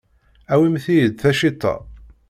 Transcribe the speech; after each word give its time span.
Awimt-iyi-d 0.53 1.13
taciṭa. 1.21 1.75